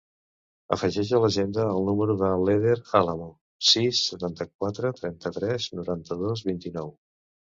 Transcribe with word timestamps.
Afegeix 0.75 1.09
a 1.15 1.19
l'agenda 1.23 1.65
el 1.73 1.83
número 1.89 2.13
de 2.21 2.29
l'Eder 2.47 2.73
Alamo: 3.01 3.27
sis, 3.73 4.01
setanta-quatre, 4.13 4.93
trenta-tres, 5.01 5.71
noranta-dos, 5.81 6.45
vint-i-nou. 6.51 6.93